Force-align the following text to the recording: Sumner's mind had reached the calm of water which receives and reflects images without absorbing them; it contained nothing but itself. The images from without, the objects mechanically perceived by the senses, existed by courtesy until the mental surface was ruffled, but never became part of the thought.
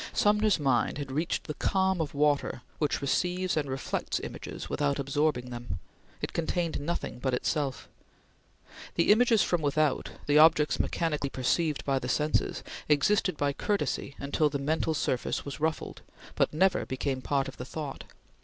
Sumner's 0.13 0.59
mind 0.59 0.97
had 0.97 1.11
reached 1.11 1.43
the 1.43 1.53
calm 1.53 2.01
of 2.01 2.15
water 2.15 2.63
which 2.79 3.03
receives 3.03 3.55
and 3.55 3.69
reflects 3.69 4.19
images 4.21 4.67
without 4.67 4.97
absorbing 4.97 5.51
them; 5.51 5.77
it 6.23 6.33
contained 6.33 6.79
nothing 6.79 7.19
but 7.19 7.35
itself. 7.35 7.87
The 8.95 9.11
images 9.11 9.43
from 9.43 9.61
without, 9.61 10.09
the 10.25 10.39
objects 10.39 10.79
mechanically 10.79 11.29
perceived 11.29 11.85
by 11.85 11.99
the 11.99 12.09
senses, 12.09 12.63
existed 12.89 13.37
by 13.37 13.53
courtesy 13.53 14.15
until 14.17 14.49
the 14.49 14.57
mental 14.57 14.95
surface 14.95 15.45
was 15.45 15.59
ruffled, 15.59 16.01
but 16.33 16.51
never 16.51 16.83
became 16.83 17.21
part 17.21 17.47
of 17.47 17.57
the 17.57 17.65
thought. 17.65 18.05